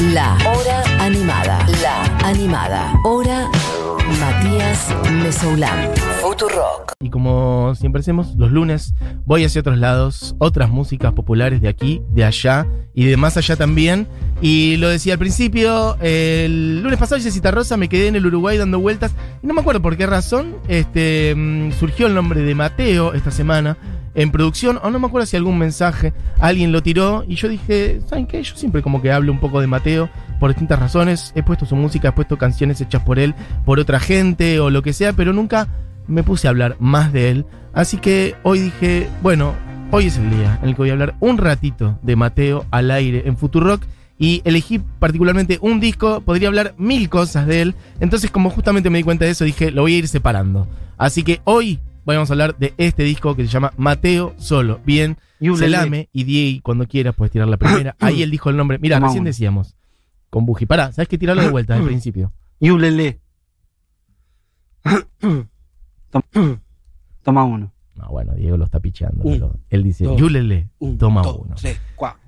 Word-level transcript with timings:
La 0.00 0.36
Hora 0.46 0.84
Animada. 1.00 1.58
La 1.82 2.04
Animada. 2.24 2.92
Hora 3.02 3.48
Matías 4.20 4.94
Mesoulán. 5.22 5.90
Futurock. 6.22 6.92
Y 7.00 7.10
como 7.10 7.74
siempre 7.74 8.00
hacemos, 8.00 8.34
los 8.36 8.50
lunes 8.50 8.94
voy 9.26 9.44
hacia 9.44 9.60
otros 9.60 9.78
lados, 9.78 10.34
otras 10.38 10.70
músicas 10.70 11.12
populares 11.12 11.60
de 11.60 11.68
aquí, 11.68 12.02
de 12.10 12.24
allá 12.24 12.66
y 12.94 13.04
de 13.04 13.16
más 13.16 13.36
allá 13.36 13.56
también. 13.56 14.08
Y 14.40 14.76
lo 14.78 14.88
decía 14.88 15.12
al 15.12 15.18
principio, 15.18 15.96
el 16.00 16.82
lunes 16.82 16.98
pasado 16.98 17.20
Cita 17.20 17.50
Rosa, 17.50 17.76
me 17.76 17.88
quedé 17.88 18.08
en 18.08 18.16
el 18.16 18.26
Uruguay 18.26 18.56
dando 18.56 18.80
vueltas. 18.80 19.12
Y 19.42 19.46
no 19.46 19.54
me 19.54 19.60
acuerdo 19.60 19.82
por 19.82 19.96
qué 19.96 20.06
razón 20.06 20.56
este, 20.68 21.34
mm, 21.36 21.72
surgió 21.72 22.06
el 22.06 22.14
nombre 22.14 22.40
de 22.40 22.54
Mateo 22.54 23.12
esta 23.12 23.30
semana 23.30 23.76
en 24.14 24.32
producción, 24.32 24.80
o 24.82 24.90
no 24.90 24.98
me 24.98 25.06
acuerdo 25.06 25.26
si 25.26 25.36
algún 25.36 25.58
mensaje 25.58 26.12
alguien 26.40 26.72
lo 26.72 26.82
tiró. 26.82 27.24
Y 27.28 27.36
yo 27.36 27.48
dije, 27.48 28.00
¿saben 28.06 28.26
qué? 28.26 28.42
Yo 28.42 28.56
siempre 28.56 28.82
como 28.82 29.02
que 29.02 29.12
hablo 29.12 29.30
un 29.30 29.38
poco 29.38 29.60
de 29.60 29.66
Mateo 29.66 30.08
por 30.38 30.50
distintas 30.50 30.78
razones. 30.78 31.32
He 31.34 31.42
puesto 31.42 31.66
su 31.66 31.76
música, 31.76 32.08
he 32.08 32.12
puesto 32.12 32.38
canciones 32.38 32.80
hechas 32.80 33.02
por 33.02 33.18
él, 33.18 33.34
por 33.64 33.80
otra 33.80 34.00
gente 34.00 34.60
o 34.60 34.70
lo 34.70 34.82
que 34.82 34.92
sea, 34.92 35.12
pero 35.12 35.32
nunca 35.32 35.68
me 36.06 36.22
puse 36.22 36.46
a 36.46 36.50
hablar 36.50 36.76
más 36.80 37.12
de 37.12 37.30
él. 37.30 37.46
Así 37.72 37.98
que 37.98 38.34
hoy 38.42 38.60
dije, 38.60 39.08
bueno, 39.22 39.54
hoy 39.90 40.06
es 40.06 40.16
el 40.16 40.30
día 40.30 40.58
en 40.62 40.70
el 40.70 40.74
que 40.74 40.82
voy 40.82 40.90
a 40.90 40.94
hablar 40.94 41.14
un 41.20 41.38
ratito 41.38 41.98
de 42.02 42.16
Mateo 42.16 42.66
al 42.70 42.90
aire 42.90 43.24
en 43.26 43.36
Futurock. 43.36 43.82
Y 44.20 44.42
elegí 44.44 44.80
particularmente 44.80 45.58
un 45.60 45.78
disco, 45.78 46.22
podría 46.22 46.48
hablar 46.48 46.74
mil 46.76 47.08
cosas 47.08 47.46
de 47.46 47.62
él. 47.62 47.74
Entonces, 48.00 48.32
como 48.32 48.50
justamente 48.50 48.90
me 48.90 48.98
di 48.98 49.04
cuenta 49.04 49.24
de 49.24 49.30
eso, 49.30 49.44
dije, 49.44 49.70
lo 49.70 49.82
voy 49.82 49.94
a 49.94 49.98
ir 49.98 50.08
separando. 50.08 50.66
Así 50.96 51.22
que 51.22 51.40
hoy 51.44 51.78
vamos 52.04 52.30
a 52.30 52.32
hablar 52.32 52.56
de 52.58 52.74
este 52.78 53.02
disco 53.02 53.36
que 53.36 53.44
se 53.44 53.48
llama 53.48 53.72
Mateo 53.76 54.34
Solo. 54.38 54.80
Bien, 54.84 55.18
Selame 55.56 56.08
y 56.12 56.24
Diego, 56.24 56.60
cuando 56.62 56.86
quieras 56.86 57.14
puedes 57.14 57.30
tirar 57.30 57.48
la 57.48 57.56
primera. 57.56 57.94
Ahí 58.00 58.22
él 58.22 58.30
dijo 58.30 58.50
el 58.50 58.56
nombre. 58.56 58.78
Mira, 58.78 58.98
recién 58.98 59.24
decíamos. 59.24 59.76
Con 60.30 60.44
Buji. 60.46 60.66
Pará, 60.66 60.92
¿sabes 60.92 61.08
qué? 61.08 61.18
Tirarlo 61.18 61.42
de 61.42 61.50
vuelta 61.50 61.74
al 61.74 61.82
principio. 61.86 62.32
Y 62.60 62.70
un 62.70 62.80
lele. 62.80 63.20
Toma, 66.10 66.24
toma 67.22 67.44
uno. 67.44 67.72
No, 67.94 68.08
bueno, 68.10 68.32
Diego 68.34 68.56
lo 68.56 68.64
está 68.64 68.78
picheando. 68.80 69.22
Un, 69.24 69.32
pero 69.32 69.54
él 69.70 69.82
dice, 69.82 70.04
dos, 70.04 70.16
Yulele, 70.18 70.68
Un, 70.78 70.96
toma 70.98 71.22
dos, 71.22 71.38
uno. 71.40 71.54
tres, 71.56 71.80
cuatro. 71.96 72.20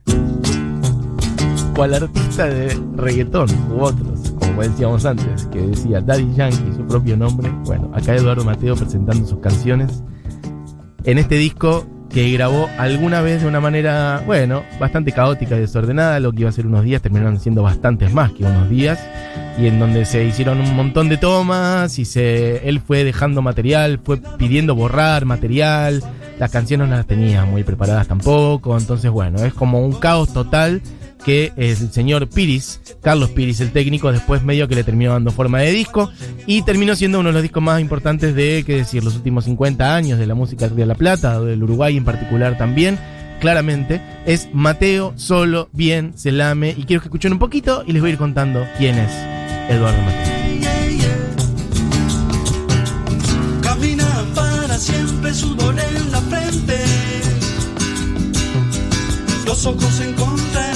cual 1.76 1.94
artista 1.94 2.46
de 2.46 2.76
reggaetón 2.96 3.48
u 3.70 3.80
otros, 3.82 4.32
como 4.32 4.62
decíamos 4.62 5.06
antes, 5.06 5.46
que 5.46 5.60
decía 5.60 6.00
Daddy 6.00 6.34
Yankee, 6.34 6.72
su 6.76 6.84
propio 6.86 7.16
nombre. 7.16 7.48
Bueno, 7.64 7.90
acá 7.94 8.14
Eduardo 8.16 8.44
Mateo 8.44 8.74
presentando 8.74 9.26
sus 9.26 9.38
canciones 9.38 10.02
en 11.04 11.18
este 11.18 11.36
disco 11.36 11.86
que 12.12 12.30
grabó 12.32 12.68
alguna 12.78 13.20
vez 13.20 13.42
de 13.42 13.48
una 13.48 13.60
manera, 13.60 14.22
bueno, 14.26 14.64
bastante 14.78 15.12
caótica 15.12 15.56
y 15.56 15.60
desordenada. 15.60 16.18
Lo 16.20 16.32
que 16.32 16.40
iba 16.40 16.48
a 16.48 16.52
ser 16.52 16.66
unos 16.66 16.84
días 16.84 17.02
terminaron 17.02 17.38
siendo 17.38 17.62
bastantes 17.62 18.12
más 18.12 18.32
que 18.32 18.44
unos 18.44 18.68
días. 18.68 18.98
Y 19.58 19.66
en 19.66 19.78
donde 19.78 20.04
se 20.04 20.24
hicieron 20.24 20.60
un 20.60 20.74
montón 20.74 21.08
de 21.08 21.16
tomas 21.16 21.98
y 21.98 22.04
se, 22.04 22.68
él 22.68 22.80
fue 22.80 23.04
dejando 23.04 23.42
material, 23.42 24.00
fue 24.02 24.20
pidiendo 24.38 24.74
borrar 24.74 25.24
material. 25.24 26.02
Las 26.38 26.50
canciones 26.50 26.88
no 26.88 26.96
las 26.96 27.06
tenía 27.06 27.44
muy 27.44 27.62
preparadas 27.62 28.08
tampoco. 28.08 28.76
Entonces, 28.76 29.10
bueno, 29.10 29.44
es 29.44 29.54
como 29.54 29.84
un 29.84 29.92
caos 29.92 30.32
total 30.32 30.82
que 31.24 31.52
el 31.56 31.76
señor 31.92 32.28
Piris, 32.28 32.80
Carlos 33.02 33.30
Piris, 33.30 33.60
el 33.60 33.72
técnico, 33.72 34.12
después 34.12 34.42
medio 34.42 34.68
que 34.68 34.74
le 34.74 34.84
terminó 34.84 35.12
dando 35.12 35.30
forma 35.30 35.60
de 35.60 35.70
disco 35.70 36.10
y 36.46 36.62
terminó 36.62 36.94
siendo 36.96 37.20
uno 37.20 37.28
de 37.28 37.34
los 37.34 37.42
discos 37.42 37.62
más 37.62 37.80
importantes 37.80 38.34
de, 38.34 38.64
qué 38.66 38.76
decir, 38.76 39.04
los 39.04 39.16
últimos 39.16 39.44
50 39.44 39.94
años 39.94 40.18
de 40.18 40.26
la 40.26 40.34
música 40.34 40.68
de 40.68 40.86
La 40.86 40.94
Plata, 40.94 41.40
del 41.40 41.62
Uruguay 41.62 41.96
en 41.96 42.04
particular 42.04 42.56
también. 42.58 42.98
Claramente 43.40 44.02
es 44.26 44.48
Mateo, 44.52 45.14
solo, 45.16 45.70
bien, 45.72 46.12
se 46.14 46.30
lame. 46.30 46.74
Y 46.76 46.84
quiero 46.84 47.00
que 47.00 47.08
escuchen 47.08 47.32
un 47.32 47.38
poquito 47.38 47.84
y 47.86 47.92
les 47.92 48.02
voy 48.02 48.10
a 48.10 48.12
ir 48.12 48.18
contando 48.18 48.66
quién 48.76 48.98
es 48.98 49.10
Eduardo 49.70 50.02
Mateo. 50.02 50.30
Camina 53.62 54.06
para 54.34 54.76
siempre, 54.76 55.32
sudor 55.32 55.74
en 55.78 56.12
la 56.12 56.20
frente. 56.20 56.84
Los 59.46 59.64
ojos 59.64 59.84
se 59.84 60.08
encontrarán, 60.08 60.69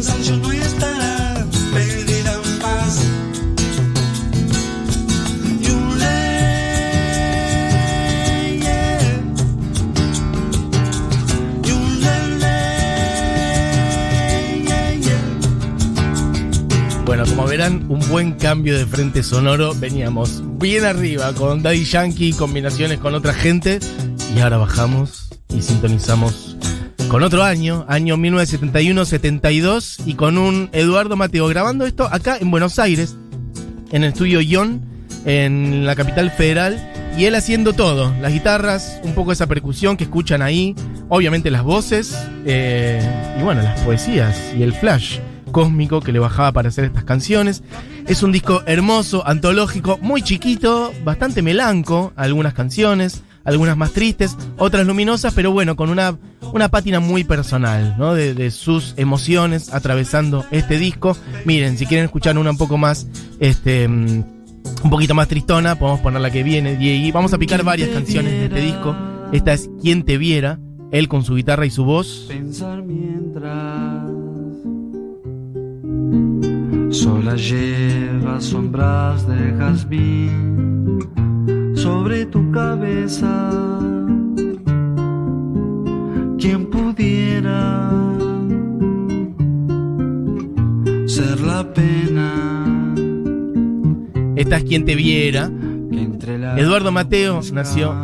cansancio 0.00 0.36
no 0.38 0.50
estará, 0.50 1.46
ley, 1.74 2.04
yeah, 14.64 14.94
yeah. 14.94 15.18
Bueno, 17.04 17.24
como 17.26 17.44
verán, 17.44 17.84
un 17.90 18.00
buen 18.08 18.32
cambio 18.32 18.78
de 18.78 18.86
frente 18.86 19.22
sonoro. 19.22 19.74
Veníamos 19.74 20.42
bien 20.58 20.86
arriba 20.86 21.34
con 21.34 21.62
Daddy 21.62 21.84
Yankee, 21.84 22.32
combinaciones 22.32 23.00
con 23.00 23.14
otra 23.14 23.34
gente. 23.34 23.80
Y 24.34 24.40
ahora 24.40 24.56
bajamos 24.56 25.28
y 25.50 25.60
sintonizamos 25.60 26.49
con 27.10 27.22
otro 27.24 27.42
año, 27.42 27.84
año 27.88 28.16
1971-72, 28.18 30.00
y 30.06 30.14
con 30.14 30.38
un 30.38 30.70
Eduardo 30.72 31.16
Mateo 31.16 31.48
grabando 31.48 31.84
esto 31.84 32.08
acá 32.08 32.38
en 32.40 32.52
Buenos 32.52 32.78
Aires, 32.78 33.16
en 33.90 34.04
el 34.04 34.10
estudio 34.12 34.40
Ion, 34.40 34.80
en 35.24 35.84
la 35.84 35.96
capital 35.96 36.30
federal. 36.30 36.86
Y 37.18 37.24
él 37.24 37.34
haciendo 37.34 37.72
todo, 37.72 38.14
las 38.20 38.32
guitarras, 38.32 39.00
un 39.02 39.14
poco 39.14 39.32
esa 39.32 39.48
percusión 39.48 39.96
que 39.96 40.04
escuchan 40.04 40.40
ahí, 40.40 40.76
obviamente 41.08 41.50
las 41.50 41.64
voces, 41.64 42.16
eh, 42.46 43.02
y 43.36 43.42
bueno, 43.42 43.60
las 43.60 43.80
poesías 43.80 44.54
y 44.56 44.62
el 44.62 44.72
flash 44.72 45.18
cósmico 45.50 46.00
que 46.00 46.12
le 46.12 46.20
bajaba 46.20 46.52
para 46.52 46.68
hacer 46.68 46.84
estas 46.84 47.02
canciones. 47.02 47.64
Es 48.06 48.22
un 48.22 48.30
disco 48.30 48.62
hermoso, 48.66 49.26
antológico, 49.26 49.98
muy 50.00 50.22
chiquito, 50.22 50.92
bastante 51.02 51.42
melanco, 51.42 52.12
algunas 52.14 52.54
canciones, 52.54 53.24
algunas 53.50 53.76
más 53.76 53.92
tristes, 53.92 54.36
otras 54.58 54.86
luminosas, 54.86 55.34
pero 55.34 55.52
bueno, 55.52 55.76
con 55.76 55.90
una, 55.90 56.16
una 56.52 56.68
pátina 56.68 57.00
muy 57.00 57.24
personal, 57.24 57.96
¿no? 57.98 58.14
De, 58.14 58.50
sus 58.50 58.94
emociones 58.96 59.72
atravesando 59.72 60.44
este 60.50 60.78
disco. 60.78 61.16
Miren, 61.44 61.76
si 61.78 61.86
quieren 61.86 62.06
escuchar 62.06 62.38
una 62.38 62.50
un 62.50 62.58
poco 62.58 62.78
más, 62.78 63.06
este... 63.38 63.88
mm, 63.88 64.24
un 64.82 64.90
poquito 64.90 65.14
más 65.14 65.28
tristona, 65.28 65.78
podemos 65.78 66.00
poner 66.00 66.20
la 66.20 66.30
que 66.30 66.42
viene, 66.42 66.76
y 66.80 67.10
vamos 67.12 67.32
a 67.32 67.38
picar 67.38 67.62
varias 67.64 67.90
canciones 67.90 68.32
de 68.32 68.44
este 68.46 68.60
disco. 68.60 68.96
Esta 69.32 69.52
es 69.52 69.70
Quien 69.80 70.04
te 70.04 70.18
viera, 70.18 70.58
él 70.90 71.08
con 71.08 71.24
su 71.24 71.34
guitarra 71.34 71.66
y 71.66 71.70
su 71.70 71.84
voz. 71.84 72.26
Pensar 72.28 72.82
mientras 72.82 74.10
Sola 76.90 77.36
lleva 77.36 78.40
sombras 78.40 79.26
de 79.28 79.54
jazmín 79.56 80.59
sobre 81.80 82.26
tu 82.26 82.50
cabeza. 82.52 83.50
Quien 86.38 86.66
pudiera 86.70 87.90
ser 91.06 91.40
la 91.40 91.72
pena 91.74 92.94
Esta 94.36 94.56
es 94.56 94.64
Quien 94.64 94.84
te 94.84 94.94
viera. 94.94 95.50
Eduardo 96.56 96.92
Mateo 96.92 97.40
nació 97.52 97.94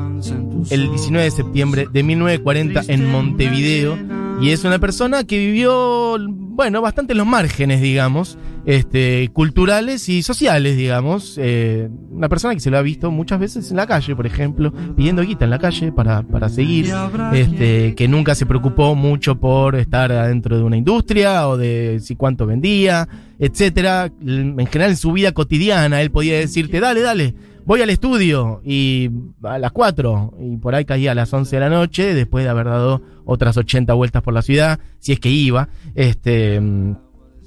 el 0.70 0.91
19 0.91 1.25
de 1.25 1.31
septiembre 1.31 1.86
de 1.92 2.03
1940 2.03 2.82
en 2.88 3.10
Montevideo 3.10 3.98
y 4.41 4.50
es 4.50 4.65
una 4.65 4.78
persona 4.78 5.25
que 5.25 5.38
vivió, 5.38 6.16
bueno, 6.28 6.81
bastante 6.81 7.12
en 7.12 7.19
los 7.19 7.26
márgenes, 7.26 7.81
digamos, 7.81 8.38
este, 8.66 9.31
culturales 9.32 10.09
y 10.09 10.22
sociales, 10.22 10.77
digamos. 10.77 11.38
Eh, 11.41 11.88
una 12.10 12.28
persona 12.28 12.53
que 12.53 12.60
se 12.60 12.71
lo 12.71 12.78
ha 12.78 12.82
visto 12.82 13.12
muchas 13.12 13.38
veces 13.38 13.71
en 13.71 13.77
la 13.77 13.87
calle, 13.87 14.16
por 14.16 14.27
ejemplo, 14.27 14.72
pidiendo 14.97 15.22
guita 15.22 15.44
en 15.44 15.50
la 15.50 15.60
calle 15.60 15.93
para, 15.93 16.22
para 16.22 16.49
seguir, 16.49 16.93
este, 17.32 17.94
que 17.94 18.09
nunca 18.09 18.34
se 18.34 18.44
preocupó 18.44 18.97
mucho 18.97 19.38
por 19.38 19.77
estar 19.77 20.10
adentro 20.10 20.59
de 20.59 20.65
una 20.65 20.77
industria 20.77 21.48
o 21.48 21.57
de 21.57 22.01
si 22.01 22.16
cuánto 22.16 22.45
vendía, 22.45 23.09
etcétera. 23.39 24.10
En 24.21 24.57
general 24.66 24.91
en 24.91 24.97
su 24.97 25.12
vida 25.12 25.30
cotidiana 25.30 26.03
él 26.03 26.10
podía 26.10 26.36
decirte, 26.36 26.80
dale, 26.80 27.03
dale, 27.03 27.34
voy 27.66 27.83
al 27.83 27.91
estudio 27.91 28.62
y 28.65 29.10
a 29.45 29.59
las 29.59 29.71
4 29.71 30.34
y 30.41 30.57
por 30.57 30.74
ahí 30.74 30.84
caía 30.84 31.12
a 31.12 31.15
las 31.15 31.33
11 31.33 31.54
de 31.54 31.60
la 31.60 31.71
noche 31.71 32.15
después 32.15 32.45
de 32.45 32.51
haber 32.51 32.66
dado 32.66 33.03
otras 33.24 33.57
80 33.57 33.92
vueltas 33.95 34.22
por 34.22 34.34
la 34.34 34.42
ciudad, 34.42 34.80
si 34.98 35.12
es 35.12 35.21
que 35.21 35.28
iba. 35.28 35.69
Este, 35.95 36.60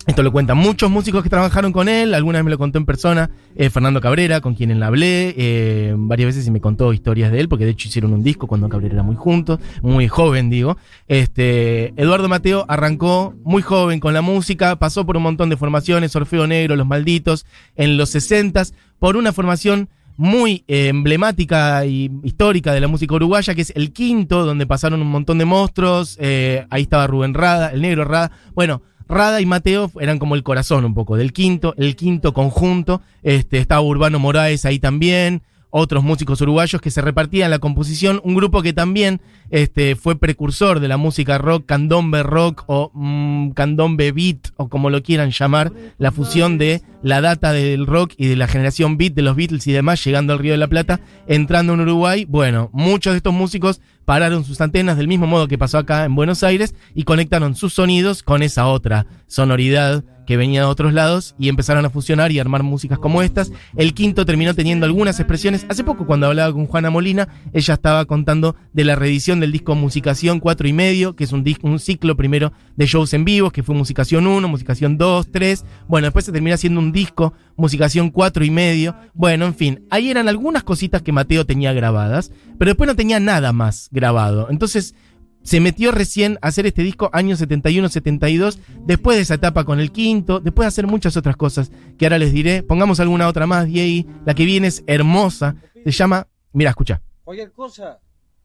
esto 0.09 0.23
lo 0.23 0.31
cuentan 0.31 0.57
muchos 0.57 0.89
músicos 0.89 1.21
que 1.21 1.29
trabajaron 1.29 1.71
con 1.71 1.87
él, 1.87 2.15
alguna 2.15 2.39
vez 2.39 2.45
me 2.45 2.49
lo 2.49 2.57
contó 2.57 2.79
en 2.79 2.85
persona, 2.85 3.29
eh, 3.55 3.69
Fernando 3.69 4.01
Cabrera, 4.01 4.41
con 4.41 4.55
quien 4.55 4.77
le 4.77 4.83
hablé, 4.83 5.35
eh, 5.37 5.93
varias 5.95 6.27
veces 6.27 6.47
y 6.47 6.51
me 6.51 6.59
contó 6.59 6.93
historias 6.93 7.31
de 7.31 7.39
él, 7.39 7.47
porque 7.47 7.65
de 7.65 7.71
hecho 7.71 7.87
hicieron 7.87 8.13
un 8.13 8.23
disco 8.23 8.47
cuando 8.47 8.69
Cabrera 8.69 8.95
era 8.95 9.03
muy 9.03 9.15
juntos, 9.15 9.59
muy 9.83 10.07
joven 10.07 10.49
digo. 10.49 10.77
Este, 11.07 11.93
Eduardo 11.95 12.27
Mateo 12.27 12.65
arrancó 12.67 13.35
muy 13.43 13.61
joven 13.61 13.99
con 13.99 14.15
la 14.15 14.23
música, 14.23 14.77
pasó 14.77 15.05
por 15.05 15.15
un 15.15 15.23
montón 15.23 15.49
de 15.51 15.57
formaciones, 15.57 16.15
Orfeo 16.15 16.47
Negro, 16.47 16.75
Los 16.75 16.87
Malditos, 16.87 17.45
en 17.75 17.97
los 17.97 18.09
60 18.09 18.63
por 18.97 19.15
una 19.15 19.31
formación 19.31 19.89
muy 20.17 20.63
eh, 20.67 20.87
emblemática 20.87 21.85
y 21.85 22.11
histórica 22.23 22.73
de 22.73 22.81
la 22.81 22.87
música 22.87 23.13
uruguaya, 23.13 23.53
que 23.53 23.61
es 23.61 23.71
el 23.75 23.93
quinto, 23.93 24.43
donde 24.43 24.65
pasaron 24.65 25.01
un 25.03 25.07
montón 25.07 25.37
de 25.37 25.45
monstruos. 25.45 26.17
ahí 26.19 26.81
estaba 26.81 27.05
Rubén 27.05 27.35
Rada, 27.35 27.69
el 27.69 27.83
negro 27.83 28.05
Rada. 28.05 28.31
Bueno, 28.55 28.81
Rada 29.09 29.41
y 29.41 29.45
Mateo 29.47 29.91
eran 29.99 30.19
como 30.19 30.35
el 30.35 30.43
corazón 30.43 30.85
un 30.85 30.93
poco 30.93 31.17
del 31.17 31.33
quinto, 31.33 31.73
el 31.77 31.95
quinto 31.95 32.31
conjunto. 32.31 33.01
Este, 33.23 33.57
estaba 33.57 33.81
Urbano 33.81 34.19
Moraes 34.19 34.65
ahí 34.65 34.77
también. 34.77 35.41
Otros 35.71 36.03
músicos 36.03 36.41
uruguayos 36.41 36.81
que 36.81 36.91
se 36.91 37.01
repartían 37.01 37.49
la 37.49 37.59
composición. 37.59 38.21
Un 38.23 38.35
grupo 38.35 38.61
que 38.61 38.73
también 38.73 39.19
este, 39.49 39.95
fue 39.95 40.15
precursor 40.15 40.79
de 40.79 40.87
la 40.87 40.97
música 40.97 41.37
rock, 41.39 41.65
candombe 41.65 42.23
rock 42.23 42.63
o 42.67 42.91
mm, 42.93 43.51
candombe 43.51 44.11
beat, 44.11 44.49
o 44.57 44.67
como 44.67 44.89
lo 44.89 45.01
quieran 45.01 45.31
llamar, 45.31 45.71
la 45.97 46.11
fusión 46.11 46.57
de 46.57 46.81
la 47.01 47.21
data 47.21 47.51
del 47.51 47.85
rock 47.87 48.13
y 48.17 48.27
de 48.27 48.35
la 48.35 48.47
generación 48.47 48.97
beat 48.97 49.13
de 49.13 49.21
los 49.21 49.35
Beatles 49.35 49.67
y 49.67 49.71
demás, 49.71 50.03
llegando 50.03 50.33
al 50.33 50.39
Río 50.39 50.53
de 50.53 50.57
la 50.57 50.67
Plata, 50.67 51.01
entrando 51.27 51.73
en 51.73 51.81
Uruguay. 51.81 52.25
Bueno, 52.25 52.69
muchos 52.73 53.13
de 53.13 53.17
estos 53.17 53.33
músicos 53.33 53.79
pararon 54.05 54.43
sus 54.43 54.61
antenas 54.61 54.97
del 54.97 55.07
mismo 55.07 55.27
modo 55.27 55.47
que 55.47 55.57
pasó 55.57 55.77
acá 55.77 56.05
en 56.05 56.15
Buenos 56.15 56.43
Aires 56.43 56.75
y 56.95 57.03
conectaron 57.03 57.55
sus 57.55 57.73
sonidos 57.73 58.23
con 58.23 58.43
esa 58.43 58.67
otra 58.67 59.05
sonoridad 59.27 60.03
que 60.29 60.37
venía 60.37 60.59
de 60.59 60.67
otros 60.67 60.93
lados 60.93 61.33
y 61.39 61.49
empezaron 61.49 61.87
a 61.87 61.89
fusionar 61.89 62.31
y 62.31 62.37
armar 62.37 62.61
músicas 62.61 62.99
como 62.99 63.23
estas. 63.23 63.51
El 63.75 63.95
quinto 63.95 64.27
terminó 64.27 64.53
teniendo 64.53 64.85
algunas 64.85 65.19
expresiones. 65.19 65.65
Hace 65.69 65.83
poco 65.83 66.05
cuando 66.05 66.27
hablaba 66.27 66.53
con 66.53 66.67
Juana 66.67 66.91
Molina, 66.91 67.29
ella 67.51 67.73
estaba 67.73 68.05
contando 68.05 68.55
de 68.71 68.83
la 68.83 68.95
reedición 68.95 69.39
del 69.39 69.51
disco 69.51 69.73
Musicación 69.73 70.39
4 70.39 70.67
y 70.67 70.73
medio, 70.73 71.15
que 71.15 71.23
es 71.23 71.31
un, 71.31 71.43
disco, 71.43 71.65
un 71.65 71.79
ciclo 71.79 72.15
primero 72.15 72.53
de 72.75 72.85
shows 72.85 73.15
en 73.15 73.25
vivo, 73.25 73.49
que 73.49 73.63
fue 73.63 73.73
Musicación 73.73 74.27
1, 74.27 74.47
Musicación 74.47 74.99
2, 74.99 75.31
3. 75.31 75.65
Bueno, 75.87 76.05
después 76.05 76.25
se 76.25 76.31
termina 76.31 76.53
haciendo 76.53 76.79
un 76.79 76.91
disco, 76.91 77.33
Musicación 77.57 78.11
4 78.11 78.45
y 78.45 78.51
medio. 78.51 78.95
Bueno, 79.15 79.47
en 79.47 79.55
fin, 79.55 79.87
ahí 79.89 80.11
eran 80.11 80.27
algunas 80.27 80.61
cositas 80.61 81.01
que 81.01 81.11
Mateo 81.11 81.47
tenía 81.47 81.73
grabadas, 81.73 82.31
pero 82.59 82.69
después 82.69 82.87
no 82.87 82.95
tenía 82.95 83.19
nada 83.19 83.51
más 83.51 83.89
grabado. 83.99 84.47
Entonces, 84.49 84.95
se 85.43 85.59
metió 85.59 85.91
recién 85.91 86.37
a 86.41 86.47
hacer 86.47 86.65
este 86.65 86.83
disco 86.83 87.09
año 87.13 87.35
71-72, 87.35 88.59
después 88.85 89.17
de 89.17 89.23
esa 89.23 89.35
etapa 89.35 89.63
con 89.63 89.79
el 89.79 89.91
quinto, 89.91 90.39
después 90.39 90.65
de 90.65 90.67
hacer 90.67 90.87
muchas 90.87 91.17
otras 91.17 91.37
cosas 91.37 91.71
que 91.97 92.05
ahora 92.05 92.17
les 92.17 92.33
diré. 92.33 92.63
Pongamos 92.63 92.99
alguna 92.99 93.27
otra 93.27 93.47
más, 93.47 93.67
Diego. 93.67 94.09
La 94.25 94.33
que 94.33 94.45
viene 94.45 94.67
es 94.67 94.83
hermosa, 94.87 95.55
se 95.83 95.91
llama, 95.91 96.27
mira, 96.53 96.71
escucha. 96.71 97.01
Cualquier 97.23 97.51
cosa, 97.51 97.99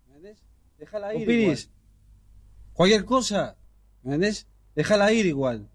¿me 0.09 0.17
entendés? 0.17 0.43
Déjala 0.79 1.15
ir. 1.15 1.31
igual. 1.31 1.59
Cualquier 2.73 3.05
cosa, 3.05 3.57
¿me 4.03 4.15
entendés? 4.15 4.47
Déjala 4.75 5.13
ir 5.13 5.27
igual. 5.27 5.69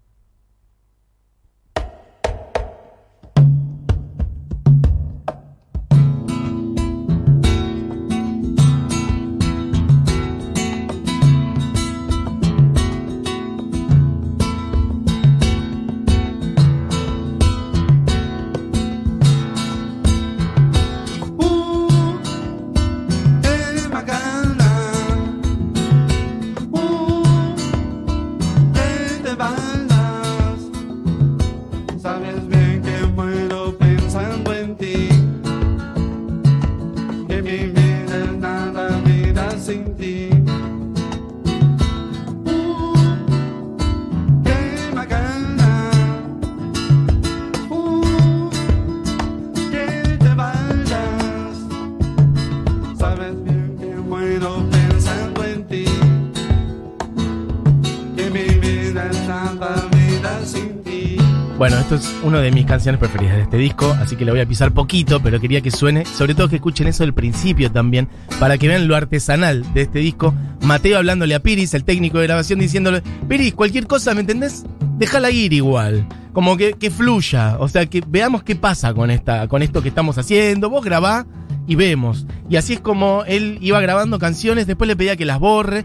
Esto 61.92 62.08
es 62.08 62.22
una 62.22 62.38
de 62.40 62.52
mis 62.52 62.66
canciones 62.66 63.00
preferidas 63.00 63.34
de 63.34 63.42
este 63.42 63.56
disco, 63.56 63.96
así 64.00 64.14
que 64.14 64.24
le 64.24 64.30
voy 64.30 64.40
a 64.40 64.46
pisar 64.46 64.70
poquito, 64.70 65.20
pero 65.20 65.40
quería 65.40 65.60
que 65.60 65.72
suene, 65.72 66.04
sobre 66.04 66.36
todo 66.36 66.48
que 66.48 66.54
escuchen 66.56 66.86
eso 66.86 67.02
del 67.02 67.12
principio 67.12 67.72
también, 67.72 68.06
para 68.38 68.58
que 68.58 68.68
vean 68.68 68.86
lo 68.86 68.94
artesanal 68.94 69.64
de 69.74 69.82
este 69.82 69.98
disco. 69.98 70.32
Mateo 70.62 70.98
hablándole 70.98 71.34
a 71.34 71.42
Piris, 71.42 71.74
el 71.74 71.82
técnico 71.82 72.18
de 72.18 72.28
grabación, 72.28 72.60
diciéndole, 72.60 73.02
Piris, 73.28 73.54
cualquier 73.54 73.88
cosa, 73.88 74.14
¿me 74.14 74.20
entendés? 74.20 74.64
Déjala 74.98 75.32
ir 75.32 75.52
igual. 75.52 76.06
Como 76.32 76.56
que, 76.56 76.74
que 76.74 76.90
fluya, 76.90 77.56
o 77.58 77.66
sea, 77.66 77.86
que 77.86 78.04
veamos 78.06 78.44
qué 78.44 78.54
pasa 78.54 78.94
con, 78.94 79.10
esta, 79.10 79.48
con 79.48 79.60
esto 79.62 79.82
que 79.82 79.88
estamos 79.88 80.16
haciendo. 80.16 80.70
Vos 80.70 80.84
grabá 80.84 81.26
y 81.66 81.74
vemos. 81.74 82.24
Y 82.48 82.54
así 82.54 82.74
es 82.74 82.80
como 82.80 83.24
él 83.26 83.58
iba 83.60 83.80
grabando 83.80 84.20
canciones, 84.20 84.68
después 84.68 84.86
le 84.86 84.94
pedía 84.94 85.16
que 85.16 85.24
las 85.24 85.40
borre. 85.40 85.84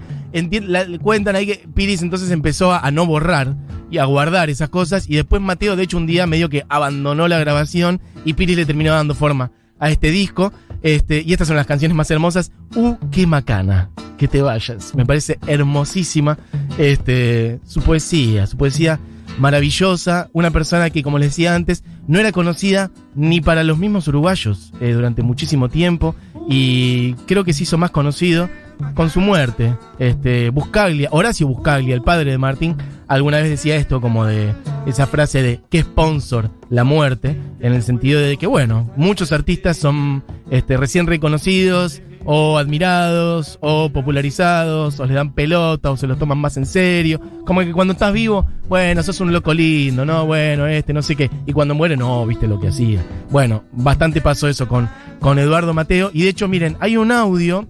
La- 0.52 0.86
cuentan 1.00 1.36
ahí 1.36 1.48
que 1.48 1.68
Piris 1.74 2.04
entonces 2.04 2.30
empezó 2.30 2.74
a 2.74 2.92
no 2.92 3.08
borrar 3.08 3.56
y 3.96 3.98
a 3.98 4.06
guardar 4.06 4.50
esas 4.50 4.70
cosas. 4.70 5.10
Y 5.10 5.16
después 5.16 5.42
Mateo, 5.42 5.76
de 5.76 5.84
hecho, 5.84 5.98
un 5.98 6.06
día 6.06 6.28
medio 6.28 6.50
que 6.50 6.66
abandonó 6.68 7.28
la 7.28 7.40
grabación 7.40 8.02
y 8.26 8.34
Piris 8.34 8.58
le 8.58 8.66
terminó 8.66 8.94
dando 8.94 9.16
forma 9.16 9.52
a 9.80 9.90
este 9.90 10.12
disco. 10.12 10.52
Este, 10.82 11.24
y 11.26 11.32
estas 11.32 11.48
son 11.48 11.58
las 11.58 11.66
canciones 11.66 11.96
más 11.96 12.12
hermosas. 12.12 12.52
Uh, 12.76 12.96
qué 13.10 13.26
macana. 13.26 13.90
Que 14.18 14.28
te 14.28 14.42
vayas. 14.42 14.94
Me 14.96 15.06
parece 15.06 15.40
hermosísima. 15.48 16.38
Este, 16.78 17.60
su 17.66 17.82
poesía, 17.82 18.48
su 18.48 18.58
poesía 18.58 19.00
maravillosa, 19.40 20.30
una 20.34 20.52
persona 20.52 20.90
que, 20.90 21.04
como 21.04 21.18
les 21.18 21.30
decía 21.30 21.56
antes, 21.56 21.84
no 22.08 22.20
era 22.20 22.32
conocida 22.32 22.92
ni 23.16 23.42
para 23.42 23.64
los 23.64 23.78
mismos 23.78 24.08
uruguayos 24.08 24.72
eh, 24.80 24.92
durante 24.92 25.24
muchísimo 25.24 25.70
tiempo 25.70 26.16
y 26.48 27.14
creo 27.26 27.44
que 27.44 27.54
se 27.54 27.64
hizo 27.64 27.78
más 27.78 27.92
conocido 27.92 28.50
con 28.94 29.10
su 29.10 29.20
muerte. 29.20 29.76
Este, 30.00 30.50
Buscaglia, 30.50 31.10
Horacio 31.12 31.48
Buscaglia, 31.48 31.96
el 31.96 32.02
padre 32.02 32.32
de 32.32 32.38
Martín, 32.38 32.76
alguna 33.08 33.38
vez 33.38 33.50
decía 33.50 33.76
esto 33.76 34.02
como 34.02 34.26
de 34.26 34.54
esa 34.86 35.08
frase 35.08 35.42
de 35.42 35.60
qué 35.70 35.82
sponsor 35.82 36.50
la 36.70 36.84
muerte, 36.84 37.38
en 37.60 37.74
el 37.74 37.84
sentido 37.84 38.20
de 38.20 38.38
que, 38.38 38.48
bueno, 38.48 38.92
muchos 38.96 39.32
artistas 39.32 39.78
son 39.78 40.24
este, 40.50 40.78
recién 40.78 41.08
reconocidos 41.08 42.02
o 42.26 42.58
admirados, 42.58 43.60
o 43.62 43.90
popularizados, 43.90 45.00
o 45.00 45.06
les 45.06 45.16
dan 45.16 45.34
pelota, 45.34 45.92
o 45.92 45.98
se 45.98 46.08
los 46.08 46.18
toman 46.18 46.40
más 46.40 46.58
en 46.58 46.66
serio. 46.66 47.22
Como 47.46 47.62
que 47.62 47.72
cuando 47.72 47.94
estás 47.94 48.12
vivo, 48.12 48.46
bueno, 48.68 49.04
sos 49.04 49.20
un 49.20 49.32
loco 49.32 49.54
lindo, 49.54 50.06
¿no? 50.06 50.26
Bueno, 50.26 50.66
este, 50.66 50.92
no 50.92 51.04
sé 51.04 51.16
qué. 51.16 51.30
Y 51.46 51.54
cuando 51.54 51.76
muere, 51.76 51.96
no, 51.96 52.26
viste 52.26 52.48
lo 52.48 52.60
que 52.60 52.70
hacía. 52.70 53.00
Bueno, 53.30 53.64
bastante 53.72 54.22
pasó 54.22 54.48
eso 54.48 54.68
con, 54.68 54.90
con 55.20 55.38
Eduardo 55.38 55.74
Mateo. 55.76 56.10
Y 56.14 56.24
de 56.24 56.30
hecho, 56.30 56.48
miren, 56.48 56.78
hay 56.80 56.98
un 56.98 57.12
audio 57.12 57.68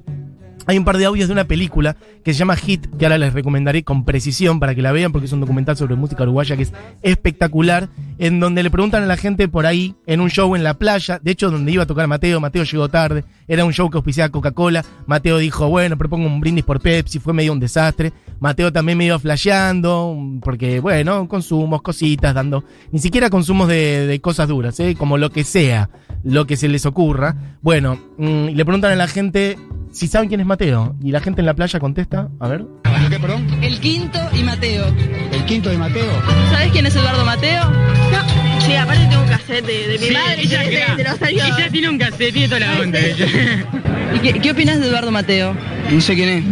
hay 0.67 0.77
un 0.77 0.85
par 0.85 0.97
de 0.97 1.05
audios 1.05 1.27
de 1.27 1.33
una 1.33 1.45
película 1.45 1.95
que 2.23 2.33
se 2.33 2.39
llama 2.39 2.55
Hit, 2.55 2.87
que 2.97 3.05
ahora 3.05 3.17
les 3.17 3.33
recomendaré 3.33 3.83
con 3.83 4.05
precisión 4.05 4.59
para 4.59 4.73
que 4.73 4.81
la 4.81 4.91
vean, 4.91 5.11
porque 5.11 5.25
es 5.25 5.31
un 5.31 5.41
documental 5.41 5.77
sobre 5.77 5.95
música 5.95 6.23
uruguaya 6.23 6.57
que 6.57 6.63
es 6.63 6.73
espectacular, 7.01 7.89
en 8.17 8.39
donde 8.39 8.63
le 8.63 8.71
preguntan 8.71 9.03
a 9.03 9.05
la 9.05 9.17
gente 9.17 9.47
por 9.47 9.65
ahí, 9.65 9.95
en 10.07 10.21
un 10.21 10.29
show 10.29 10.55
en 10.55 10.63
la 10.63 10.75
playa, 10.75 11.19
de 11.21 11.31
hecho 11.31 11.51
donde 11.51 11.71
iba 11.71 11.83
a 11.83 11.87
tocar 11.87 12.07
Mateo, 12.07 12.39
Mateo 12.39 12.63
llegó 12.63 12.89
tarde, 12.89 13.23
era 13.47 13.65
un 13.65 13.73
show 13.73 13.89
que 13.89 13.97
auspiciaba 13.97 14.29
Coca-Cola, 14.29 14.83
Mateo 15.05 15.37
dijo, 15.37 15.67
bueno, 15.69 15.97
propongo 15.97 16.27
un 16.27 16.39
brindis 16.39 16.65
por 16.65 16.79
Pepsi, 16.79 17.19
fue 17.19 17.33
medio 17.33 17.53
un 17.53 17.59
desastre, 17.59 18.13
Mateo 18.39 18.71
también 18.71 18.97
me 18.97 19.05
iba 19.05 19.19
flasheando, 19.19 20.17
porque 20.41 20.79
bueno, 20.79 21.27
consumos, 21.27 21.81
cositas, 21.81 22.33
dando, 22.33 22.63
ni 22.91 22.99
siquiera 22.99 23.29
consumos 23.29 23.67
de, 23.67 24.19
cosas 24.21 24.47
duras, 24.47 24.79
¿eh? 24.79 24.95
como 24.97 25.17
lo 25.17 25.29
que 25.29 25.43
sea, 25.43 25.89
lo 26.25 26.45
que 26.47 26.57
se 26.57 26.67
les 26.67 26.85
ocurra. 26.85 27.35
Bueno, 27.61 27.97
mm, 28.17 28.49
y 28.49 28.55
le 28.55 28.65
preguntan 28.65 28.91
a 28.91 28.95
la 28.95 29.07
gente 29.07 29.57
si 29.91 30.07
saben 30.07 30.27
quién 30.27 30.41
es 30.41 30.45
Mateo. 30.45 30.95
Y 31.01 31.11
la 31.11 31.21
gente 31.21 31.41
en 31.41 31.45
la 31.45 31.53
playa 31.53 31.79
contesta, 31.79 32.27
a 32.39 32.47
ver. 32.49 32.65
¿Qué, 33.09 33.19
perdón? 33.19 33.45
El 33.61 33.79
quinto 33.79 34.19
y 34.33 34.43
Mateo. 34.43 34.85
¿El 35.31 35.45
quinto 35.45 35.69
de 35.69 35.77
Mateo? 35.77 36.11
¿Sabes 36.51 36.71
quién 36.71 36.85
es 36.87 36.95
Eduardo 36.95 37.23
Mateo? 37.23 37.63
No, 37.69 38.61
sí, 38.65 38.75
aparte 38.75 39.05
tengo 39.07 39.21
un 39.21 39.29
cassette 39.29 39.65
de, 39.65 39.87
de 39.87 39.99
mi 39.99 40.11
madre, 40.13 40.41
ella, 40.41 40.59
de, 40.59 40.69
de, 40.69 40.95
de 40.97 41.03
los. 41.03 41.21
Ella 41.21 41.69
tiene 41.71 41.89
un 41.89 41.97
cassette, 41.99 42.33
tiene 42.33 42.47
toda 42.47 42.59
la 42.61 42.79
onda. 42.81 42.99
ella. 42.99 43.25
¿Y 44.15 44.19
qué, 44.19 44.39
qué 44.39 44.51
opinas 44.51 44.79
de 44.79 44.87
Eduardo 44.87 45.11
Mateo? 45.11 45.55
No 45.91 46.01
sé 46.01 46.15
quién 46.15 46.29
es. 46.29 46.43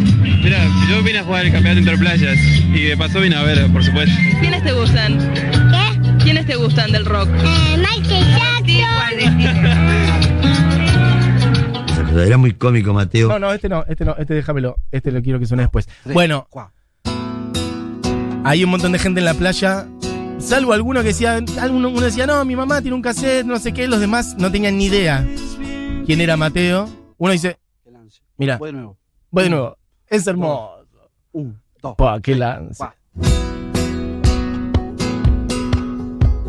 Mira, 0.44 0.60
yo 0.89 1.01
vine 1.01 1.20
a 1.20 1.24
jugar 1.24 1.46
el 1.46 1.51
campeonato 1.51 1.80
interplayas 1.80 2.38
y 2.74 2.82
de 2.84 2.96
paso 2.98 3.20
vine 3.20 3.36
a 3.36 3.42
ver, 3.44 3.65
por 3.72 3.84
supuesto. 3.84 4.13
¿Quiénes 4.42 4.63
te 4.63 4.74
gustan? 4.74 5.18
¿Quiénes 6.24 6.46
te 6.46 6.56
gustan 6.56 6.92
del 6.92 7.06
rock? 7.06 7.27
Eh, 7.30 7.77
Michael 7.77 8.25
Jackson. 8.32 8.53
Era 12.20 12.38
muy 12.38 12.53
cómico, 12.53 12.94
Mateo. 12.94 13.27
No, 13.27 13.39
no, 13.39 13.51
este 13.53 13.68
no, 13.70 13.84
este 13.88 14.06
no, 14.06 14.15
este 14.18 14.34
déjamelo. 14.36 14.75
Este 14.92 15.12
lo 15.12 15.22
quiero 15.22 15.39
que 15.39 15.46
suene 15.48 15.63
después. 15.63 15.89
Bueno, 16.06 16.48
hay 18.44 18.63
un 18.63 18.70
montón 18.70 18.92
de 18.92 19.00
gente 19.00 19.20
en 19.20 19.25
la 19.25 19.34
playa. 19.34 19.88
Salvo 20.39 20.74
alguno 20.74 21.01
que 21.01 21.08
decía, 21.08 21.39
alguno 21.60 21.89
uno 21.89 22.01
decía, 22.01 22.27
no, 22.27 22.44
mi 22.46 22.56
mamá 22.56 22.82
tiene 22.82 22.96
un 22.96 23.01
cassette, 23.01 23.46
no 23.46 23.58
sé 23.60 23.74
qué, 23.74 23.88
los 23.88 24.00
demás 24.00 24.36
no 24.38 24.51
tenían 24.51 24.77
ni 24.77 24.86
idea 24.86 25.25
quién 26.06 26.22
era 26.22 26.38
Mateo, 26.38 26.89
uno 27.18 27.32
dice, 27.32 27.58
mira, 28.38 28.58
Voy 28.58 28.70
de 28.70 28.74
nuevo. 28.74 28.98
voy 29.32 29.44
de 29.46 29.50
nuevo, 29.50 29.77
es 30.08 30.27
hermoso. 30.27 30.86
Un, 31.32 31.60
dos. 31.82 31.96
Pa, 31.96 32.20
qué 32.22 32.36
lance. 32.36 32.84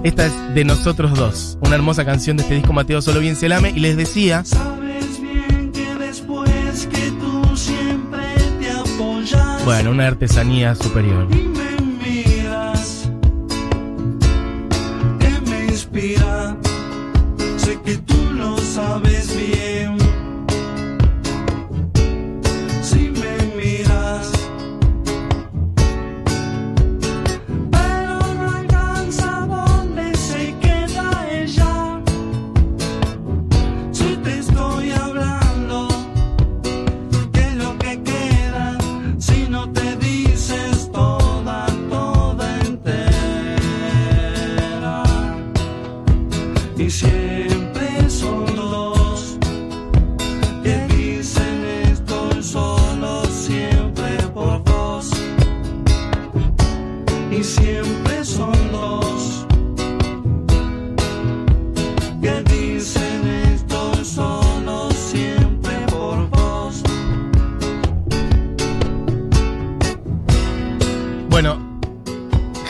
Esta 0.05 0.27
es 0.27 0.55
de 0.55 0.65
nosotros 0.67 1.15
dos, 1.15 1.57
una 1.63 1.77
hermosa 1.77 2.05
canción 2.05 2.37
de 2.37 2.43
este 2.43 2.57
disco 2.57 2.75
Mateo 2.75 3.01
Solo 3.01 3.21
Bien 3.21 3.37
se 3.37 3.49
lame 3.49 3.71
y 3.71 3.81
les 3.81 3.97
decía, 3.97 4.45
Sabes 4.45 5.19
bien 5.19 5.73
que 5.73 5.95
después 5.95 6.87
que 6.93 7.11
tú 7.13 7.57
siempre 7.57 8.21
te 8.61 8.71
apoyas 8.71 9.65
bueno, 9.65 9.93
una 9.93 10.07
artesanía 10.07 10.75
superior. 10.75 11.27
y 11.31 11.37
me 11.37 11.81
miras, 12.05 13.09
que 15.19 15.51
me 15.51 15.65
inspira. 15.65 16.55
Sé 17.57 17.81
que 17.83 17.97
tú 17.97 18.31
lo 18.35 18.59
sabes 18.59 19.35
bien. 19.35 20.04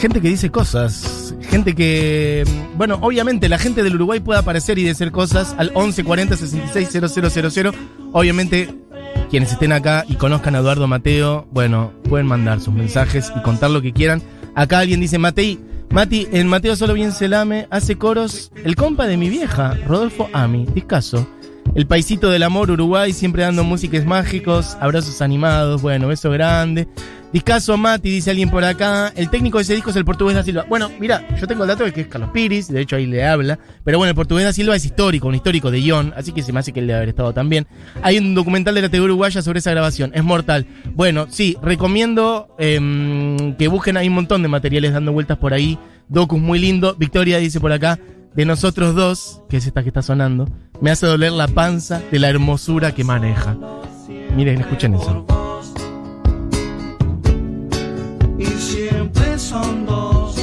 Gente 0.04 0.20
que 0.20 0.28
dice 0.28 0.50
cosas, 0.50 1.34
gente 1.48 1.74
que, 1.74 2.44
mm, 2.46 2.76
bueno, 2.76 2.98
obviamente 3.00 3.48
la 3.48 3.56
gente 3.56 3.82
del 3.82 3.94
Uruguay 3.94 4.20
puede 4.20 4.38
aparecer 4.38 4.78
y 4.78 4.84
decir 4.84 5.10
cosas 5.10 5.54
al 5.56 5.68
1140 5.74 6.36
66 6.36 6.90
000. 6.90 7.72
Obviamente, 8.12 8.68
quienes 9.30 9.50
estén 9.50 9.72
acá 9.72 10.04
y 10.06 10.16
conozcan 10.16 10.56
a 10.56 10.58
Eduardo 10.58 10.86
Mateo, 10.86 11.48
bueno, 11.52 11.94
pueden 12.06 12.26
mandar 12.26 12.60
sus 12.60 12.74
mensajes 12.74 13.32
y 13.34 13.40
contar 13.40 13.70
lo 13.70 13.80
que 13.80 13.94
quieran. 13.94 14.20
Acá 14.54 14.80
alguien 14.80 15.00
dice, 15.00 15.16
Matei, 15.16 15.58
Mati, 15.88 16.28
en 16.32 16.48
Mateo 16.48 16.76
Solo 16.76 16.92
Bien 16.92 17.10
Selame 17.10 17.66
hace 17.70 17.96
coros 17.96 18.52
el 18.62 18.76
compa 18.76 19.06
de 19.06 19.16
mi 19.16 19.30
vieja, 19.30 19.72
Rodolfo 19.86 20.28
Ami, 20.34 20.66
discaso. 20.74 21.26
El 21.74 21.86
paisito 21.86 22.28
del 22.28 22.42
amor 22.42 22.70
Uruguay, 22.70 23.14
siempre 23.14 23.42
dando 23.42 23.64
músicas 23.64 24.04
mágicos, 24.04 24.76
abrazos 24.82 25.22
animados, 25.22 25.80
bueno, 25.80 26.08
beso 26.08 26.30
grande. 26.30 26.88
Discaso 27.34 27.76
Mati, 27.76 28.10
dice 28.10 28.30
alguien 28.30 28.48
por 28.48 28.62
acá. 28.62 29.12
El 29.16 29.28
técnico 29.28 29.58
de 29.58 29.62
ese 29.62 29.74
disco 29.74 29.90
es 29.90 29.96
el 29.96 30.04
portugués 30.04 30.36
da 30.36 30.44
Silva. 30.44 30.66
Bueno, 30.68 30.88
mira, 31.00 31.26
yo 31.36 31.48
tengo 31.48 31.64
el 31.64 31.68
dato 31.68 31.82
de 31.82 31.92
que 31.92 32.02
es 32.02 32.06
Carlos 32.06 32.30
Piris, 32.32 32.68
de 32.68 32.80
hecho 32.80 32.94
ahí 32.94 33.06
le 33.06 33.26
habla. 33.26 33.58
Pero 33.82 33.98
bueno, 33.98 34.10
el 34.10 34.14
portugués 34.14 34.44
da 34.44 34.52
Silva 34.52 34.76
es 34.76 34.84
histórico, 34.84 35.26
un 35.26 35.34
histórico 35.34 35.72
de 35.72 35.82
Ion, 35.82 36.14
así 36.16 36.30
que 36.30 36.44
se 36.44 36.52
me 36.52 36.60
hace 36.60 36.72
que 36.72 36.78
él 36.78 36.86
debe 36.86 36.98
haber 36.98 37.08
estado 37.08 37.32
también. 37.32 37.66
Hay 38.02 38.18
un 38.18 38.36
documental 38.36 38.76
de 38.76 38.82
la 38.82 38.88
TV 38.88 39.06
Uruguaya 39.06 39.42
sobre 39.42 39.58
esa 39.58 39.72
grabación, 39.72 40.12
es 40.14 40.22
mortal. 40.22 40.64
Bueno, 40.94 41.26
sí, 41.28 41.56
recomiendo 41.60 42.54
em, 42.56 43.56
que 43.56 43.66
busquen, 43.66 43.96
hay 43.96 44.06
un 44.06 44.14
montón 44.14 44.40
de 44.42 44.46
materiales 44.46 44.92
dando 44.92 45.12
vueltas 45.12 45.36
por 45.36 45.54
ahí. 45.54 45.76
Docus 46.06 46.40
muy 46.40 46.60
lindo. 46.60 46.94
Victoria 46.94 47.38
dice 47.38 47.58
por 47.58 47.72
acá, 47.72 47.98
de 48.36 48.44
nosotros 48.44 48.94
dos, 48.94 49.42
que 49.48 49.56
es 49.56 49.66
esta 49.66 49.82
que 49.82 49.88
está 49.88 50.02
sonando, 50.02 50.48
me 50.80 50.92
hace 50.92 51.06
doler 51.06 51.32
la 51.32 51.48
panza 51.48 52.00
de 52.12 52.20
la 52.20 52.28
hermosura 52.28 52.94
que 52.94 53.02
maneja. 53.02 53.56
Miren, 54.36 54.60
escuchen 54.60 54.94
eso. 54.94 55.43
Son 59.54 59.86
dos 59.86 60.34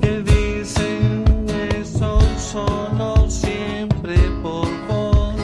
que 0.00 0.22
dicen 0.22 1.24
eso 1.76 2.20
solo 2.38 3.28
siempre 3.28 4.14
por 4.42 4.68
vos. 4.86 5.34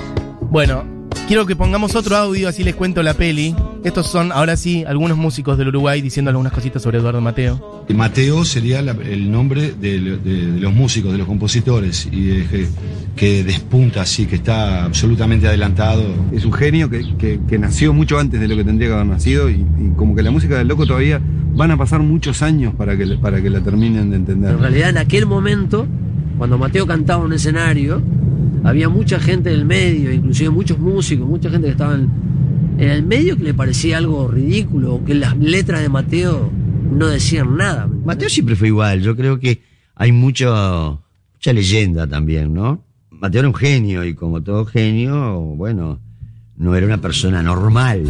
Bueno, 0.43 0.84
quiero 1.27 1.47
que 1.47 1.57
pongamos 1.57 1.95
otro 1.97 2.17
audio, 2.17 2.49
así 2.49 2.63
les 2.65 2.75
cuento 2.75 3.03
la 3.03 3.15
peli. 3.15 3.55
Estos 3.83 4.07
son, 4.09 4.33
ahora 4.33 4.57
sí, 4.57 4.85
algunos 4.87 5.17
músicos 5.19 5.59
del 5.59 5.69
Uruguay 5.69 6.01
diciendo 6.01 6.31
algunas 6.31 6.53
cositas 6.53 6.83
sobre 6.83 6.99
Eduardo 6.99 7.21
Mateo. 7.21 7.85
Mateo 7.95 8.45
sería 8.45 8.81
la- 8.83 8.93
el 8.93 9.31
nombre 9.31 9.75
de, 9.79 9.99
lo- 9.99 10.17
de- 10.17 10.53
de 10.53 10.61
los 10.61 10.73
músicos, 10.73 11.13
de 11.13 11.19
los 11.19 11.27
compositores, 11.27 12.09
y 12.11 12.23
de- 12.27 12.45
que, 12.47 12.67
que 13.17 13.45
despunta 13.45 14.03
así, 14.03 14.27
que 14.27 14.37
está 14.37 14.85
absolutamente 14.85 15.47
adelantado. 15.47 16.03
Es 16.33 16.45
un 16.45 16.53
genio 16.53 16.89
que, 16.89 17.03
que- 17.19 17.41
que 17.49 17.59
nació 17.59 17.93
mucho 17.93 18.19
antes 18.19 18.41
de 18.41 18.49
lo 18.49 18.57
que 18.57 18.65
tendría 18.65 18.89
que 18.89 18.95
haber 18.95 19.07
nacido 19.07 19.51
y, 19.51 19.55
y 19.55 19.93
como 19.97 20.15
que 20.15 20.23
la 20.23 20.31
música 20.31 20.57
del 20.59 20.69
loco 20.69 20.87
todavía 20.87 21.21
van 21.55 21.71
a 21.71 21.77
pasar 21.77 22.01
muchos 22.01 22.43
años 22.43 22.75
para 22.75 22.97
que, 22.97 23.07
para 23.17 23.41
que 23.43 23.51
la 23.51 23.61
terminen 23.61 24.11
de 24.11 24.17
entender. 24.17 24.53
En 24.53 24.61
realidad 24.61 24.89
en 24.91 24.99
aquel 24.99 25.27
momento, 25.27 25.87
cuando 26.39 26.59
Mateo 26.59 26.87
cantaba 26.87 27.21
en 27.21 27.27
un 27.27 27.33
escenario, 27.35 28.03
había 28.65 28.89
mucha 28.89 29.21
gente 29.21 29.51
del 29.51 29.65
medio, 29.65 30.11
inclusive 30.11 30.51
muchos 30.51 30.79
músicos, 30.79 31.29
mucha 31.29 31.51
gente 31.51 31.67
que 31.67 31.73
estaba 31.73 31.95
en, 31.95 32.11
el 32.79 33.05
medio 33.05 33.37
que 33.37 33.45
le 33.45 33.55
parecía 33.55 33.99
algo 33.99 34.27
ridículo, 34.27 34.95
o 34.95 35.05
que 35.05 35.15
las 35.15 35.37
letras 35.37 35.83
de 35.83 35.89
Mateo 35.89 36.51
no 36.91 37.07
decían 37.07 37.57
nada. 37.57 37.87
Mateo 37.87 38.29
siempre 38.29 38.57
fue 38.57 38.69
igual. 38.69 39.01
Yo 39.01 39.15
creo 39.15 39.39
que 39.39 39.63
hay 39.95 40.11
mucho, 40.11 41.03
mucha 41.35 41.53
leyenda 41.53 42.07
también, 42.07 42.53
¿no? 42.53 42.83
Mateo 43.11 43.41
era 43.41 43.49
un 43.49 43.55
genio 43.55 44.05
y 44.05 44.15
como 44.15 44.43
todo 44.43 44.65
genio, 44.65 45.41
bueno, 45.41 46.01
no 46.57 46.75
era 46.75 46.87
una 46.87 46.99
persona 46.99 47.43
normal. 47.43 48.03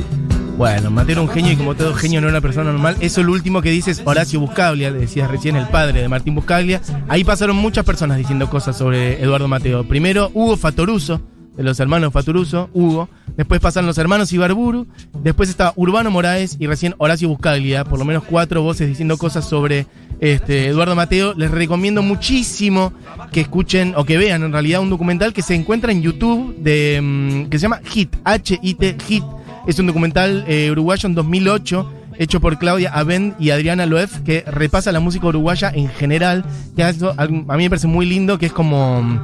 Bueno, 0.57 0.89
Mateo 0.89 1.15
era 1.15 1.21
un 1.21 1.29
genio 1.29 1.53
y 1.53 1.57
como 1.57 1.75
todo 1.75 1.95
genio 1.95 2.21
no 2.21 2.29
era 2.29 2.37
una 2.37 2.41
persona 2.41 2.71
normal. 2.71 2.97
Eso 3.01 3.21
es 3.21 3.27
lo 3.27 3.33
último 3.33 3.61
que 3.61 3.71
dices 3.71 4.03
Horacio 4.05 4.39
Buscaglia, 4.39 4.93
decías 4.93 5.29
recién 5.29 5.57
el 5.57 5.67
padre 5.67 6.01
de 6.01 6.09
Martín 6.09 6.37
Buscaglia. 6.37 6.81
Ahí 7.09 7.25
pasaron 7.25 7.57
muchas 7.57 7.85
personas 7.85 8.19
diciendo 8.19 8.49
cosas 8.49 8.79
sobre 8.79 9.21
Eduardo 9.21 9.49
Mateo. 9.49 9.83
Primero 9.87 10.31
Hugo 10.33 10.57
Fatoruso, 10.57 11.21
de 11.57 11.63
los 11.65 11.81
hermanos 11.81 12.13
Fatoruso, 12.13 12.71
Hugo. 12.73 13.09
Después 13.37 13.61
pasan 13.61 13.85
los 13.85 13.99
hermanos 13.99 14.33
Ibarburu. 14.33 14.87
Después 15.23 15.49
está 15.49 15.73
Urbano 15.75 16.13
Moraes 16.13 16.57
y 16.61 16.69
recién 16.69 16.95
Horacio 16.99 17.29
Buscaglia. 17.29 17.85
Por 17.85 17.99
lo 17.99 18.05
menos 18.05 18.23
cuatro 18.23 18.63
voces 18.63 18.87
diciendo 18.87 19.19
cosas 19.19 19.49
sobre 19.49 19.87
este, 20.21 20.69
Eduardo 20.69 20.95
Mateo. 20.95 21.35
Les 21.35 21.51
recomiendo 21.51 22.01
muchísimo 22.01 22.93
que 23.33 23.41
escuchen 23.41 23.95
o 23.97 24.05
que 24.05 24.19
vean 24.19 24.45
en 24.45 24.53
realidad 24.53 24.81
un 24.81 24.91
documental 24.91 25.33
que 25.33 25.43
se 25.43 25.57
encuentra 25.57 25.91
en 25.91 26.01
YouTube 26.01 26.57
de, 26.59 27.01
mm, 27.03 27.49
que 27.49 27.59
se 27.59 27.63
llama 27.63 27.81
Hit, 27.85 28.15
H-I-T, 28.23 28.97
Hit. 29.07 29.25
Es 29.67 29.79
un 29.79 29.87
documental 29.87 30.45
eh, 30.47 30.71
uruguayo 30.71 31.09
en 31.09 31.15
2008 31.15 31.93
hecho 32.19 32.41
por 32.41 32.59
Claudia 32.59 32.91
Abend 32.93 33.35
y 33.39 33.51
Adriana 33.51 33.87
Loef 33.87 34.21
que 34.21 34.45
repasa 34.47 34.93
la 34.93 35.01
música 35.01 35.27
uruguaya 35.27 35.71
en 35.75 35.89
general. 35.89 36.45
Que 36.77 36.85
a 36.85 37.27
mí 37.27 37.45
me 37.47 37.71
parece 37.71 37.87
muy 37.87 38.07
lindo, 38.07 38.39
que 38.39 38.47
es 38.47 38.53
como 38.53 39.03
mm, 39.03 39.19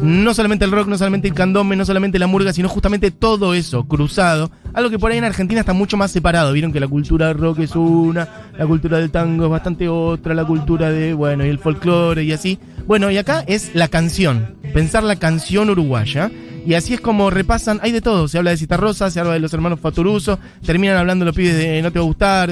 no 0.00 0.34
solamente 0.34 0.64
el 0.64 0.72
rock, 0.72 0.88
no 0.88 0.98
solamente 0.98 1.28
el 1.28 1.34
candombe, 1.34 1.76
no 1.76 1.84
solamente 1.84 2.18
la 2.18 2.26
murga, 2.26 2.52
sino 2.52 2.68
justamente 2.68 3.10
todo 3.10 3.54
eso 3.54 3.84
cruzado. 3.84 4.50
Algo 4.72 4.90
que 4.90 4.98
por 4.98 5.12
ahí 5.12 5.18
en 5.18 5.24
Argentina 5.24 5.60
está 5.60 5.72
mucho 5.72 5.96
más 5.96 6.10
separado. 6.10 6.52
Vieron 6.52 6.72
que 6.72 6.80
la 6.80 6.88
cultura 6.88 7.28
del 7.28 7.38
rock 7.38 7.60
es 7.60 7.76
una, 7.76 8.28
la 8.58 8.66
cultura 8.66 8.98
del 8.98 9.10
tango 9.10 9.44
es 9.44 9.50
bastante 9.50 9.88
otra, 9.88 10.34
la 10.34 10.44
cultura 10.44 10.90
de, 10.90 11.14
bueno, 11.14 11.44
y 11.44 11.48
el 11.48 11.58
folclore 11.58 12.24
y 12.24 12.32
así. 12.32 12.58
Bueno, 12.86 13.10
y 13.10 13.16
acá 13.16 13.44
es 13.46 13.74
la 13.74 13.88
canción, 13.88 14.56
pensar 14.72 15.04
la 15.04 15.16
canción 15.16 15.70
uruguaya. 15.70 16.30
Y 16.66 16.74
así 16.74 16.94
es 16.94 17.00
como 17.00 17.30
repasan, 17.30 17.78
hay 17.82 17.92
de 17.92 18.00
todo, 18.00 18.26
se 18.26 18.38
habla 18.38 18.50
de 18.50 18.56
Citarrosa, 18.56 19.10
se 19.10 19.20
habla 19.20 19.34
de 19.34 19.40
los 19.40 19.52
hermanos 19.52 19.80
Faturuso, 19.80 20.38
terminan 20.64 20.96
hablando 20.96 21.24
los 21.24 21.34
pibes 21.34 21.56
de 21.56 21.82
No 21.82 21.92
te 21.92 21.98
va 21.98 22.04
a 22.04 22.06
gustar, 22.06 22.50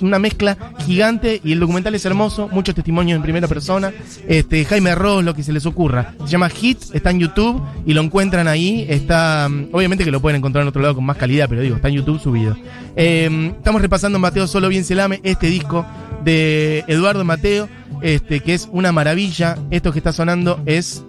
una 0.00 0.18
mezcla 0.18 0.56
gigante 0.84 1.40
y 1.44 1.52
el 1.52 1.60
documental 1.60 1.94
es 1.94 2.04
hermoso, 2.04 2.48
muchos 2.50 2.74
testimonios 2.74 3.16
en 3.16 3.22
primera 3.22 3.46
persona, 3.46 3.92
este 4.26 4.64
Jaime 4.64 4.90
Arroz, 4.90 5.22
lo 5.22 5.34
que 5.34 5.44
se 5.44 5.52
les 5.52 5.66
ocurra. 5.66 6.14
Se 6.24 6.32
llama 6.32 6.48
Hit, 6.48 6.78
está 6.92 7.10
en 7.10 7.20
YouTube 7.20 7.62
y 7.86 7.94
lo 7.94 8.00
encuentran 8.02 8.48
ahí, 8.48 8.86
está, 8.88 9.48
mm, 9.48 9.68
obviamente 9.72 10.04
que 10.04 10.10
lo 10.10 10.20
pueden 10.20 10.38
encontrar 10.38 10.62
en 10.62 10.68
otro 10.68 10.82
lado 10.82 10.96
con 10.96 11.04
más 11.04 11.16
calidad, 11.16 11.48
pero 11.48 11.60
digo, 11.60 11.76
está 11.76 11.88
en 11.88 11.94
YouTube 11.94 12.20
subido. 12.20 12.56
Eh, 12.96 13.52
estamos 13.56 13.80
repasando 13.80 14.18
Mateo 14.18 14.48
Solo 14.48 14.68
Bien 14.68 14.84
Selame, 14.84 15.20
este 15.22 15.46
disco 15.46 15.86
de 16.24 16.84
Eduardo 16.88 17.24
Mateo, 17.24 17.68
este 18.00 18.40
que 18.40 18.54
es 18.54 18.68
una 18.72 18.90
maravilla, 18.90 19.58
esto 19.70 19.92
que 19.92 19.98
está 20.00 20.12
sonando 20.12 20.60
es 20.66 21.04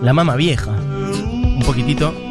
La 0.00 0.14
Mama 0.14 0.36
Vieja 0.36 0.85
un 1.56 1.62
poquitito. 1.64 2.25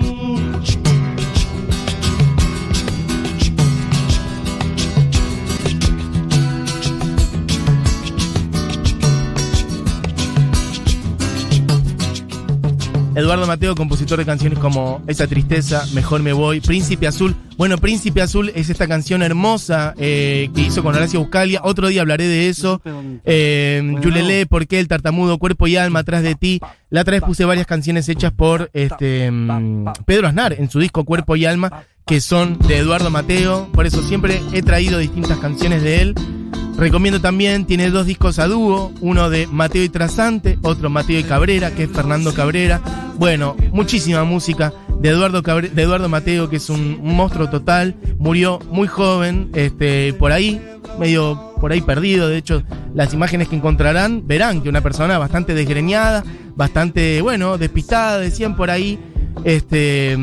Eduardo 13.15 13.47
Mateo, 13.47 13.75
compositor 13.75 14.19
de 14.19 14.25
canciones 14.25 14.59
como 14.59 15.01
Esa 15.07 15.25
Tristeza, 15.25 15.85
Mejor 15.93 16.21
Me 16.21 16.33
Voy, 16.33 16.59
Príncipe 16.59 17.07
Azul. 17.07 17.33
Bueno, 17.57 17.77
Príncipe 17.77 18.21
Azul 18.21 18.51
es 18.53 18.69
esta 18.69 18.87
canción 18.87 19.23
hermosa 19.23 19.93
eh, 19.97 20.49
que 20.53 20.61
hizo 20.61 20.83
con 20.83 20.93
Horacio 20.95 21.21
Buscalia. 21.21 21.61
Otro 21.63 21.87
día 21.87 22.01
hablaré 22.01 22.27
de 22.27 22.49
eso. 22.49 22.81
Eh, 23.23 23.95
Yulele, 24.01 24.45
¿Por 24.47 24.67
qué? 24.67 24.79
El 24.79 24.89
Tartamudo, 24.89 25.37
Cuerpo 25.37 25.65
y 25.67 25.77
Alma, 25.77 25.99
Atrás 25.99 26.23
de 26.23 26.35
ti. 26.35 26.59
La 26.89 27.01
otra 27.01 27.13
vez 27.13 27.23
puse 27.23 27.45
varias 27.45 27.65
canciones 27.65 28.09
hechas 28.09 28.33
por 28.33 28.69
este, 28.73 29.31
mm, 29.31 29.85
Pedro 30.05 30.27
Aznar 30.27 30.53
en 30.53 30.69
su 30.69 30.79
disco 30.79 31.05
Cuerpo 31.05 31.37
y 31.37 31.45
Alma, 31.45 31.83
que 32.05 32.19
son 32.19 32.59
de 32.59 32.79
Eduardo 32.79 33.09
Mateo. 33.11 33.69
Por 33.71 33.85
eso 33.85 34.03
siempre 34.03 34.41
he 34.51 34.61
traído 34.61 34.99
distintas 34.99 35.39
canciones 35.39 35.81
de 35.83 36.01
él. 36.01 36.15
Recomiendo 36.77 37.21
también, 37.21 37.65
tiene 37.65 37.89
dos 37.89 38.05
discos 38.05 38.37
a 38.37 38.47
dúo, 38.47 38.91
uno 38.99 39.29
de 39.29 39.47
Mateo 39.47 39.83
y 39.83 39.89
Trasante, 39.89 40.59
otro 40.61 40.89
Mateo 40.89 41.19
y 41.19 41.23
Cabrera, 41.23 41.71
que 41.71 41.83
es 41.83 41.89
Fernando 41.89 42.33
Cabrera. 42.33 42.81
Bueno, 43.17 43.55
muchísima 43.71 44.25
música 44.25 44.73
de 44.99 45.09
Eduardo, 45.09 45.41
de 45.41 45.81
Eduardo 45.81 46.09
Mateo, 46.09 46.49
que 46.49 46.57
es 46.57 46.69
un, 46.69 46.99
un 47.01 47.15
monstruo 47.15 47.49
total. 47.49 47.95
Murió 48.17 48.59
muy 48.71 48.87
joven, 48.87 49.51
este, 49.53 50.13
por 50.13 50.33
ahí, 50.33 50.61
medio 50.99 51.53
por 51.61 51.71
ahí 51.71 51.81
perdido. 51.81 52.27
De 52.27 52.37
hecho, 52.37 52.63
las 52.93 53.13
imágenes 53.13 53.47
que 53.47 53.55
encontrarán 53.55 54.27
verán 54.27 54.61
que 54.61 54.69
una 54.69 54.81
persona 54.81 55.17
bastante 55.17 55.53
desgreñada, 55.53 56.23
bastante, 56.55 57.21
bueno, 57.21 57.57
despistada, 57.57 58.19
decían 58.19 58.55
por 58.55 58.69
ahí. 58.69 58.99
Este. 59.45 60.17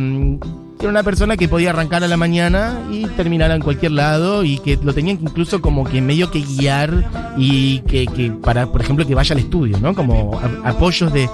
Era 0.83 0.91
una 0.91 1.03
persona 1.05 1.37
que 1.37 1.49
podía 1.49 1.71
arrancar 1.71 2.03
a 2.03 2.09
la 2.09 2.17
mañana 2.17 2.83
y 2.91 3.07
terminar 3.07 3.53
en 3.53 3.63
cualquier 3.63 3.93
lado 3.93 4.43
y 4.43 4.59
que 4.59 4.77
lo 4.83 4.93
tenían 4.93 5.19
incluso 5.23 5.61
como 5.61 5.85
que 5.85 6.01
medio 6.01 6.31
que 6.33 6.41
guiar 6.41 7.35
y 7.37 7.79
que, 7.81 8.07
que 8.07 8.33
para, 8.33 8.67
por 8.67 8.81
ejemplo, 8.81 9.07
que 9.07 9.15
vaya 9.15 9.35
al 9.35 9.39
estudio, 9.39 9.79
¿no? 9.79 9.95
Como 9.95 10.41
apoyos 10.65 11.13
de, 11.13 11.29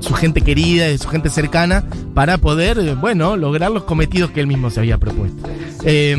su, 0.00 0.14
gente 0.14 0.40
querida, 0.40 0.86
de 0.86 0.98
su 0.98 1.08
gente 1.08 1.30
cercana, 1.30 1.84
para 2.14 2.38
poder, 2.38 2.78
eh, 2.78 2.94
bueno, 2.94 3.36
lograr 3.36 3.72
los 3.72 3.82
cometidos 3.82 4.30
que 4.30 4.40
él 4.40 4.46
mismo 4.46 4.70
se 4.70 4.78
había 4.78 4.98
propuesto. 4.98 5.48
Eh, 5.84 6.14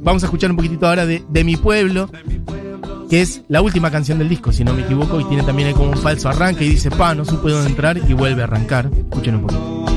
vamos 0.00 0.22
a 0.22 0.26
escuchar 0.26 0.50
un 0.50 0.56
poquitito 0.56 0.86
ahora 0.86 1.04
de, 1.04 1.22
de 1.28 1.44
Mi 1.44 1.56
Pueblo, 1.56 2.08
que 3.10 3.20
es 3.20 3.42
la 3.48 3.60
última 3.60 3.90
canción 3.90 4.18
del 4.18 4.30
disco, 4.30 4.52
si 4.52 4.64
no 4.64 4.72
me 4.72 4.82
equivoco, 4.82 5.20
y 5.20 5.24
tiene 5.24 5.42
también 5.42 5.72
como 5.74 5.90
un 5.90 5.98
falso 5.98 6.30
arranque 6.30 6.64
y 6.64 6.70
dice, 6.70 6.90
pa, 6.90 7.14
no 7.14 7.26
supe 7.26 7.50
dónde 7.50 7.68
entrar 7.68 7.98
y 7.98 8.14
vuelve 8.14 8.40
a 8.40 8.44
arrancar. 8.44 8.90
Escuchen 9.10 9.34
un 9.34 9.42
poquito. 9.42 9.93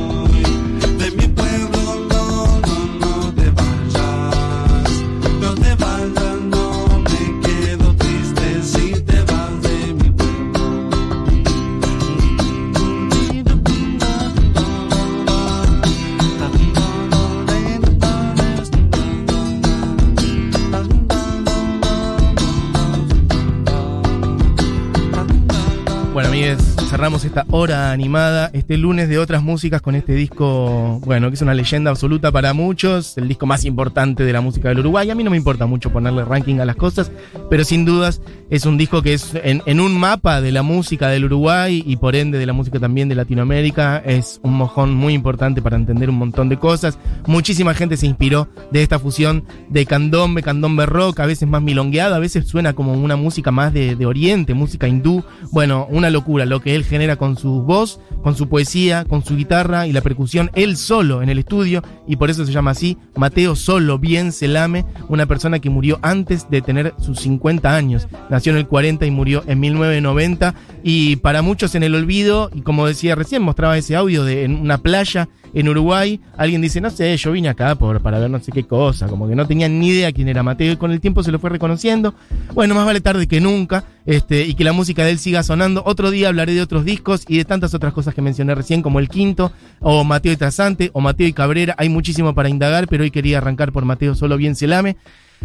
Cerramos 27.08 27.17
esta 27.28 27.46
hora 27.52 27.92
animada, 27.92 28.50
este 28.54 28.78
lunes 28.78 29.10
de 29.10 29.20
otras 29.20 29.44
músicas 29.44 29.82
con 29.82 29.96
este 29.96 30.14
disco, 30.14 31.00
bueno, 31.06 31.30
que 31.30 31.36
es 31.36 31.42
una 31.42 31.54
leyenda 31.54 31.92
absoluta 31.92 32.32
para 32.32 32.54
muchos, 32.54 33.18
el 33.18 33.28
disco 33.28 33.46
más 33.46 33.66
importante 33.66 34.24
de 34.24 34.34
la 34.34 34.42
música 34.42 34.70
del 34.70 34.80
Uruguay. 34.80 35.10
A 35.10 35.16
mí 35.16 35.24
no 35.24 35.32
me 35.32 35.38
importa 35.38 35.66
mucho 35.66 35.92
ponerle 35.92 36.26
ranking 36.26 36.60
a 36.60 36.66
las 36.66 36.76
cosas, 36.76 37.12
pero 37.50 37.64
sin 37.64 37.86
dudas 37.86 38.22
es 38.50 38.66
un 38.66 38.78
disco 38.78 39.02
que 39.02 39.14
es 39.14 39.34
en, 39.36 39.80
un 39.80 40.00
mapa 40.00 40.40
de 40.42 40.52
la 40.54 40.64
música 40.64 41.10
del 41.10 41.26
Uruguay 41.26 41.84
y 41.86 41.98
por 41.98 42.16
ende 42.16 42.38
de 42.38 42.46
la 42.46 42.54
música 42.54 42.80
también 42.80 43.10
de 43.10 43.16
Latinoamérica. 43.16 43.98
Es 43.98 44.40
un 44.42 44.54
mojón 44.54 44.94
muy 44.94 45.14
importante 45.14 45.62
para 45.62 45.76
entender 45.76 46.10
un 46.10 46.16
montón 46.16 46.48
de 46.48 46.58
cosas. 46.58 46.98
Muchísima 47.26 47.74
gente 47.74 47.98
se 47.98 48.08
inspiró 48.08 48.48
de 48.72 48.84
esta 48.84 49.00
fusión 49.00 49.44
de 49.70 49.86
candombe, 49.86 50.44
candombe 50.44 50.86
rock, 50.86 51.20
a 51.20 51.26
veces 51.26 51.48
más 51.48 51.62
milongueado, 51.62 52.16
a 52.16 52.20
veces 52.20 52.48
suena 52.48 52.74
como 52.74 52.94
una 52.94 53.18
música 53.18 53.52
más 53.52 53.74
de, 53.74 53.96
de 53.98 54.06
oriente, 54.06 54.54
música 54.54 54.88
hindú. 54.88 55.24
Bueno, 55.52 55.86
una 55.90 56.10
locura 56.10 56.46
lo 56.46 56.62
que 56.62 56.74
él 56.74 56.86
genera 56.86 57.18
con 57.18 57.27
su 57.36 57.64
voz, 57.64 58.00
con 58.24 58.36
su 58.36 58.48
poesía, 58.48 59.04
con 59.06 59.26
su 59.26 59.36
guitarra 59.36 59.88
y 59.88 59.92
la 59.92 60.02
percusión, 60.02 60.52
él 60.54 60.78
solo 60.78 61.22
en 61.22 61.30
el 61.30 61.40
estudio, 61.40 61.84
y 62.08 62.16
por 62.16 62.30
eso 62.30 62.46
se 62.46 62.52
llama 62.52 62.72
así, 62.72 62.98
Mateo 63.16 63.56
Solo 63.56 64.00
Bien 64.00 64.32
Selame, 64.32 64.86
una 65.10 65.26
persona 65.26 65.60
que 65.60 65.70
murió 65.70 66.00
antes 66.02 66.50
de 66.50 66.62
tener 66.62 66.94
sus 67.00 67.20
50 67.20 67.76
años. 67.76 68.08
Nació 68.30 68.52
en 68.54 68.60
el 68.60 68.68
40 68.68 69.06
y 69.06 69.12
murió 69.12 69.44
en 69.48 69.60
1990, 69.60 70.56
y 70.84 71.18
para 71.18 71.42
muchos 71.42 71.76
en 71.76 71.84
el 71.84 71.96
olvido, 71.96 72.50
y 72.54 72.62
como 72.62 72.88
decía 72.88 73.16
recién, 73.16 73.42
mostraba 73.42 73.78
ese 73.78 73.96
audio 73.96 74.24
de 74.24 74.44
en 74.44 74.56
una 74.56 74.78
playa 74.78 75.30
en 75.54 75.70
Uruguay, 75.70 76.20
alguien 76.38 76.62
dice, 76.62 76.82
no 76.82 76.90
sé, 76.90 77.16
yo 77.18 77.32
vine 77.32 77.50
acá 77.50 77.76
por, 77.76 78.02
para 78.02 78.20
ver 78.20 78.30
no 78.30 78.40
sé 78.40 78.52
qué 78.52 78.64
cosa, 78.64 79.08
como 79.08 79.28
que 79.28 79.36
no 79.36 79.48
tenían 79.48 79.80
ni 79.80 79.90
idea 79.90 80.12
quién 80.12 80.28
era 80.28 80.44
Mateo, 80.44 80.74
y 80.74 80.78
con 80.78 80.92
el 80.92 81.00
tiempo 81.00 81.24
se 81.24 81.32
lo 81.32 81.40
fue 81.40 81.50
reconociendo. 81.50 82.14
Bueno, 82.54 82.76
más 82.76 82.86
vale 82.86 83.02
tarde 83.02 83.28
que 83.28 83.42
nunca, 83.42 83.84
este, 84.06 84.46
y 84.46 84.54
que 84.54 84.64
la 84.64 84.74
música 84.74 85.04
de 85.04 85.12
él 85.12 85.20
siga 85.20 85.44
sonando. 85.44 85.84
Otro 85.86 86.12
día 86.12 86.30
hablaré 86.30 86.54
de 86.54 86.62
otros 86.62 86.86
discos 86.86 87.26
y 87.28 87.38
de 87.38 87.46
tantas 87.46 87.74
otras 87.74 87.94
cosas 87.94 88.14
que 88.14 88.22
mencioné 88.22 88.56
recién, 88.56 88.82
como 88.82 89.00
el 89.00 89.10
quinto, 89.10 89.52
o 89.80 90.04
Mateo 90.04 90.34
y 90.34 90.38
Trasante, 90.38 90.90
o 90.94 91.02
Mateo 91.02 91.28
y 91.28 91.34
Cabrera. 91.34 91.76
Hay 91.78 91.90
muchísimo 91.90 92.34
para 92.34 92.50
indagar, 92.50 92.88
pero 92.88 93.04
hoy 93.04 93.12
quería 93.12 93.38
arrancar 93.40 93.72
por 93.72 93.86
Mateo 93.86 94.16
Solo 94.16 94.38
Bien 94.38 94.56
Selame. 94.56 94.98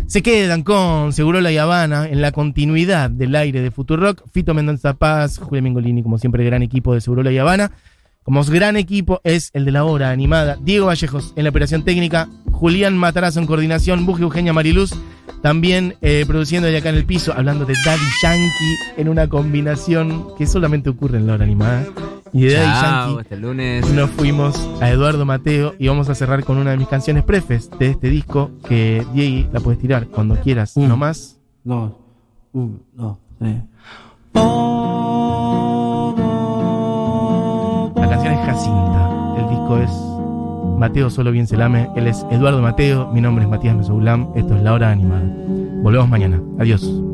Se 0.07 0.23
quedan 0.23 0.63
con 0.63 1.13
Segurola 1.13 1.53
y 1.53 1.59
Habana 1.59 2.09
en 2.09 2.23
la 2.23 2.33
continuidad 2.33 3.11
del 3.11 3.35
aire 3.35 3.61
de 3.61 3.71
Futurock. 3.71 4.23
Fito 4.33 4.55
Mendoza 4.55 4.95
Paz, 4.95 5.39
Julián 5.39 5.65
Mengolini, 5.65 6.03
como 6.03 6.19
siempre, 6.19 6.45
gran 6.45 6.63
equipo 6.63 6.95
de 6.95 7.01
Segurola 7.01 7.31
y 7.31 7.39
Habana. 7.39 7.73
Como 8.23 8.45
gran 8.45 8.77
equipo 8.77 9.21
es 9.25 9.51
el 9.53 9.65
de 9.65 9.73
la 9.73 9.85
hora 9.85 10.11
animada. 10.11 10.57
Diego 10.61 10.87
Vallejos 10.87 11.33
en 11.37 11.45
la 11.45 11.51
operación 11.51 11.83
técnica. 11.85 12.29
Julián 12.51 12.97
Matarazo 12.97 13.41
en 13.41 13.47
coordinación. 13.47 14.07
Buji 14.07 14.23
Eugenia 14.23 14.53
Mariluz. 14.53 14.93
También 15.43 15.97
eh, 16.03 16.25
produciendo 16.27 16.69
de 16.69 16.77
acá 16.77 16.91
en 16.91 16.95
el 16.95 17.05
piso, 17.05 17.33
hablando 17.33 17.65
de 17.65 17.75
Daddy 17.85 18.05
Yankee 18.23 18.77
en 18.97 19.09
una 19.09 19.29
combinación 19.29 20.37
que 20.39 20.47
solamente 20.47 20.89
ocurre 20.89 21.19
en 21.19 21.27
la 21.27 21.35
hora 21.35 21.45
animada. 21.45 21.85
Y 22.33 22.43
de 22.43 22.55
Daddy 22.55 22.81
Chao, 22.81 23.07
Yankee 23.07 23.23
este 23.23 23.37
lunes. 23.39 23.91
nos 23.91 24.11
fuimos 24.11 24.69
a 24.81 24.89
Eduardo 24.89 25.25
Mateo 25.25 25.75
y 25.81 25.89
vamos 25.89 26.09
a 26.09 26.15
cerrar 26.15 26.45
con 26.45 26.59
una 26.59 26.71
de 26.71 26.77
mis 26.77 26.87
canciones 26.87 27.25
prefes 27.25 27.71
de 27.77 27.89
este 27.89 28.09
disco 28.09 28.53
que 28.69 29.05
Diego 29.13 29.51
la 29.53 29.59
puedes 29.59 29.81
tirar 29.81 30.07
cuando 30.07 30.37
quieras, 30.37 30.77
no 30.77 30.97
más. 30.97 31.39
Dos, 31.65 31.93
uno, 32.53 32.79
dos, 32.95 33.19
tres. 33.41 33.57
La 34.35 34.43
Jacinta, 38.37 39.35
el 39.39 39.49
disco 39.49 39.79
es 39.79 39.91
Mateo 40.79 41.11
Solo 41.11 41.31
Bien 41.31 41.47
Selame, 41.47 41.89
él 41.97 42.07
es 42.07 42.25
Eduardo 42.31 42.61
Mateo, 42.61 43.09
mi 43.13 43.21
nombre 43.21 43.45
es 43.45 43.51
Matías 43.51 43.77
Mesoulam, 43.77 44.29
esto 44.35 44.57
es 44.57 44.63
La 44.63 44.73
Hora 44.73 44.91
Animada. 44.91 45.25
Volvemos 45.83 46.09
mañana, 46.09 46.41
adiós. 46.59 47.12